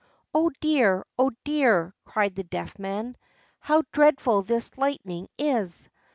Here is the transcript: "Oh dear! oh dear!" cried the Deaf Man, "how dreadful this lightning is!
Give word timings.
"Oh 0.33 0.49
dear! 0.61 1.05
oh 1.19 1.29
dear!" 1.43 1.93
cried 2.05 2.33
the 2.33 2.43
Deaf 2.43 2.79
Man, 2.79 3.15
"how 3.59 3.83
dreadful 3.91 4.41
this 4.41 4.75
lightning 4.75 5.29
is! 5.37 5.89